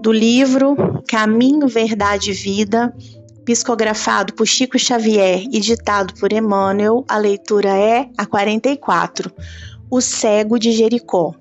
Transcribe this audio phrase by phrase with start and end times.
[0.00, 2.94] do livro Caminho, Verdade e Vida,
[3.44, 9.30] psicografado por Chico Xavier e ditado por Emmanuel, a leitura é a 44,
[9.90, 11.34] O Cego de Jericó,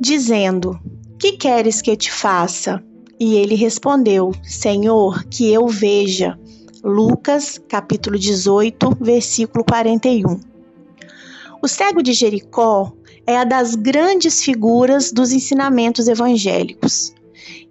[0.00, 0.78] dizendo:
[1.18, 2.82] Que queres que te faça?
[3.20, 6.38] E ele respondeu: Senhor, que eu veja.
[6.82, 10.40] Lucas, capítulo 18, versículo 41.
[11.62, 12.92] O cego de Jericó
[13.26, 17.14] é a das grandes figuras dos ensinamentos evangélicos.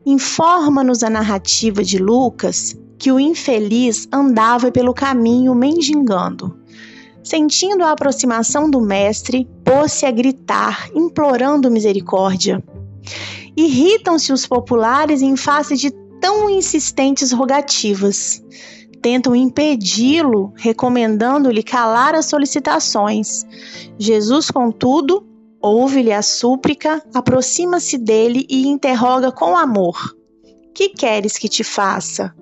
[0.06, 6.58] Informa-nos a narrativa de Lucas que o infeliz andava pelo caminho mendigando.
[7.24, 12.64] Sentindo a aproximação do mestre, pôs-se a gritar, implorando misericórdia.
[13.56, 18.44] Irritam-se os populares em face de tão insistentes rogativas.
[19.02, 23.46] Tentam impedi-lo, recomendando-lhe calar as solicitações.
[23.98, 25.26] Jesus, contudo,
[25.64, 30.14] ouve-lhe a súplica, aproxima-se dele e interroga com amor:
[30.76, 32.36] Que queres que te faça?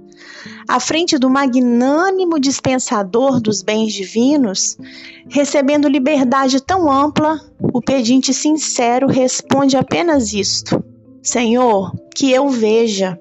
[0.68, 4.76] À frente do magnânimo dispensador dos bens divinos,
[5.30, 7.40] recebendo liberdade tão ampla,
[7.72, 10.84] o pedinte sincero responde apenas isto:
[11.22, 13.20] Senhor, que eu veja.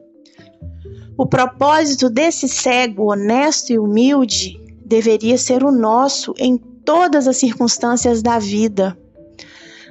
[1.19, 8.23] O propósito desse cego honesto e humilde deveria ser o nosso em todas as circunstâncias
[8.23, 8.97] da vida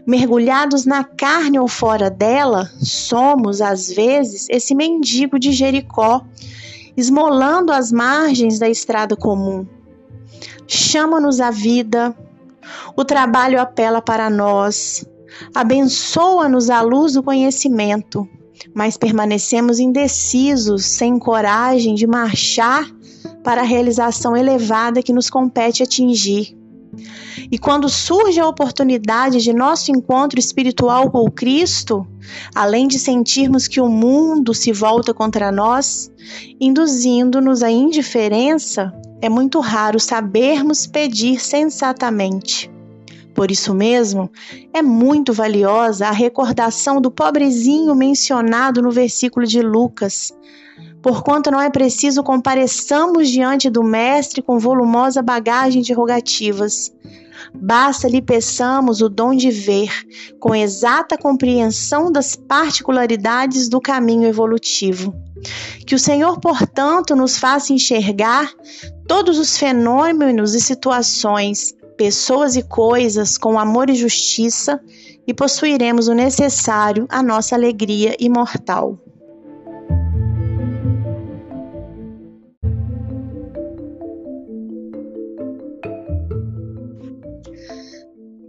[0.06, 6.22] mergulhados na carne ou fora dela, somos, às vezes, esse mendigo de Jericó,
[6.96, 9.66] esmolando as margens da estrada comum.
[10.68, 12.16] Chama-nos a vida,
[12.96, 15.06] o trabalho apela para nós,
[15.54, 18.28] abençoa-nos a luz do conhecimento,
[18.74, 22.86] mas permanecemos indecisos, sem coragem de marchar
[23.44, 26.59] para a realização elevada que nos compete atingir.
[27.52, 32.08] E quando surge a oportunidade de nosso encontro espiritual com Cristo,
[32.54, 36.12] além de sentirmos que o mundo se volta contra nós,
[36.60, 42.70] induzindo-nos à indiferença, é muito raro sabermos pedir sensatamente.
[43.34, 44.30] Por isso mesmo,
[44.74, 50.34] é muito valiosa a recordação do pobrezinho mencionado no versículo de Lucas,
[51.02, 56.92] porquanto não é preciso compareçamos diante do Mestre com volumosa bagagem de rogativas.
[57.54, 59.90] Basta lhe peçamos o dom de ver,
[60.40, 65.16] com exata compreensão das particularidades do caminho evolutivo.
[65.86, 68.52] Que o Senhor, portanto, nos faça enxergar
[69.08, 74.80] todos os fenômenos e situações, pessoas e coisas com amor e justiça,
[75.26, 78.98] e possuiremos o necessário à nossa alegria imortal.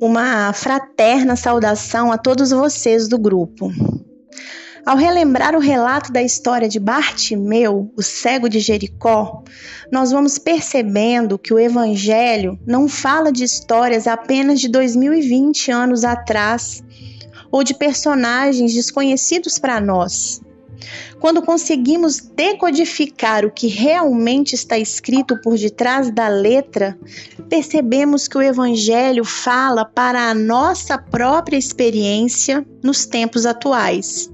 [0.01, 3.71] Uma fraterna saudação a todos vocês do grupo.
[4.85, 9.45] Ao relembrar o relato da história de Bartimeu, o cego de Jericó,
[9.93, 16.83] nós vamos percebendo que o Evangelho não fala de histórias apenas de 2020 anos atrás
[17.53, 20.41] ou de personagens desconhecidos para nós.
[21.21, 26.99] Quando conseguimos decodificar o que realmente está escrito por detrás da letra,
[27.49, 34.31] percebemos que o Evangelho fala para a nossa própria experiência nos tempos atuais.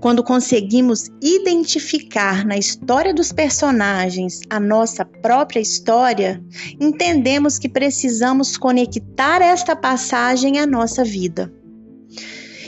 [0.00, 6.42] Quando conseguimos identificar na história dos personagens a nossa própria história,
[6.80, 11.52] entendemos que precisamos conectar esta passagem à nossa vida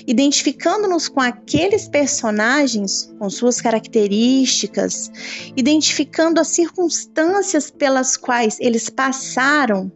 [0.08, 5.12] identificando-nos com aqueles personagens, com suas características,
[5.54, 9.92] identificando as circunstâncias pelas quais eles passaram.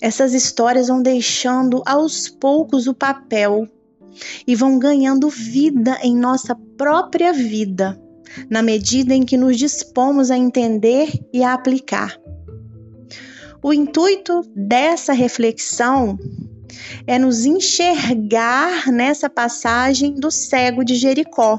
[0.00, 3.66] Essas histórias vão deixando aos poucos o papel
[4.46, 8.00] e vão ganhando vida em nossa própria vida,
[8.48, 12.16] na medida em que nos dispomos a entender e a aplicar.
[13.60, 16.16] O intuito dessa reflexão
[17.06, 21.58] é nos enxergar nessa passagem do cego de Jericó.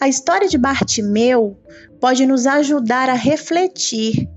[0.00, 1.58] A história de Bartimeu
[2.00, 4.28] pode nos ajudar a refletir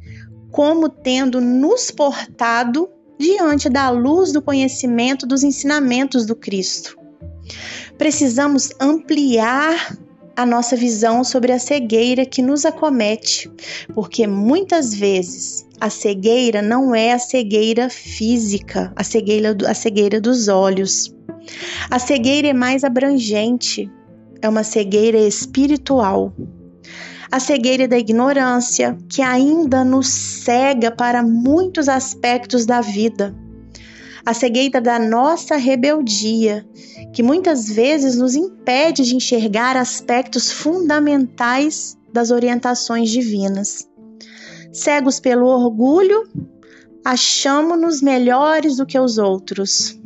[0.52, 6.98] como tendo nos portado diante da luz do conhecimento dos ensinamentos do Cristo.
[7.98, 9.98] Precisamos ampliar
[10.36, 13.52] a nossa visão sobre a cegueira que nos acomete,
[13.94, 20.48] porque muitas vezes a cegueira não é a cegueira física, a cegueira, a cegueira dos
[20.48, 21.14] olhos.
[21.90, 23.92] A cegueira é mais abrangente,
[24.42, 26.34] é uma cegueira espiritual.
[27.32, 33.36] A cegueira da ignorância, que ainda nos cega para muitos aspectos da vida.
[34.26, 36.66] A cegueira da nossa rebeldia,
[37.12, 43.88] que muitas vezes nos impede de enxergar aspectos fundamentais das orientações divinas.
[44.72, 46.28] Cegos pelo orgulho,
[47.04, 50.00] achamos-nos melhores do que os outros.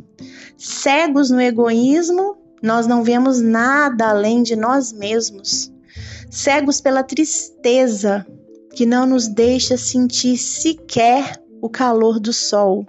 [0.58, 5.72] Cegos no egoísmo, nós não vemos nada além de nós mesmos.
[6.30, 8.26] Cegos pela tristeza,
[8.74, 12.86] que não nos deixa sentir sequer o calor do sol.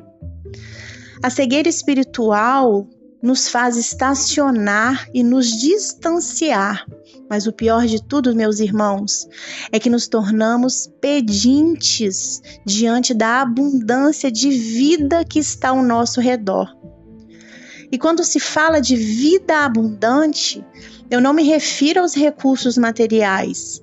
[1.23, 2.87] A cegueira espiritual
[3.20, 6.87] nos faz estacionar e nos distanciar.
[7.29, 9.29] Mas o pior de tudo, meus irmãos,
[9.73, 16.75] é que nos tornamos pedintes diante da abundância de vida que está ao nosso redor.
[17.91, 20.65] E quando se fala de vida abundante,
[21.11, 23.82] eu não me refiro aos recursos materiais.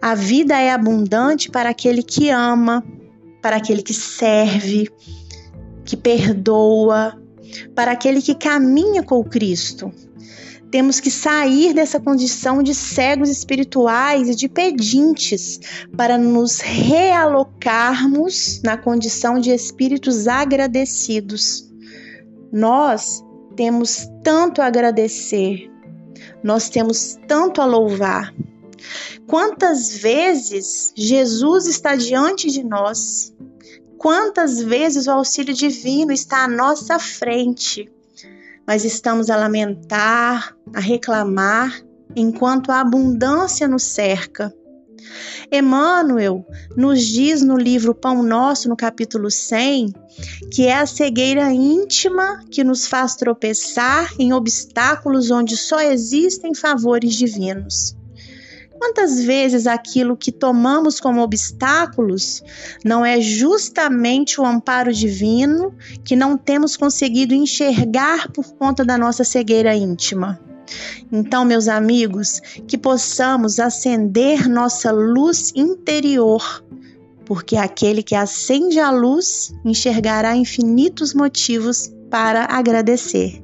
[0.00, 2.84] A vida é abundante para aquele que ama,
[3.42, 4.88] para aquele que serve,
[5.84, 7.20] que perdoa,
[7.74, 9.92] para aquele que caminha com o Cristo.
[10.70, 15.60] Temos que sair dessa condição de cegos espirituais e de pedintes
[15.94, 21.70] para nos realocarmos na condição de espíritos agradecidos.
[22.50, 23.22] Nós
[23.54, 25.70] temos tanto a agradecer,
[26.42, 28.34] nós temos tanto a louvar.
[29.26, 33.34] Quantas vezes Jesus está diante de nós
[34.02, 37.88] Quantas vezes o auxílio divino está à nossa frente,
[38.66, 41.80] mas estamos a lamentar, a reclamar,
[42.16, 44.52] enquanto a abundância nos cerca.
[45.52, 46.44] Emmanuel
[46.76, 49.94] nos diz no livro Pão Nosso, no capítulo 100,
[50.50, 57.14] que é a cegueira íntima que nos faz tropeçar em obstáculos onde só existem favores
[57.14, 57.96] divinos.
[58.82, 62.42] Quantas vezes aquilo que tomamos como obstáculos
[62.84, 65.72] não é justamente o amparo divino
[66.04, 70.40] que não temos conseguido enxergar por conta da nossa cegueira íntima?
[71.12, 76.42] Então, meus amigos, que possamos acender nossa luz interior,
[77.24, 83.41] porque aquele que acende a luz enxergará infinitos motivos para agradecer.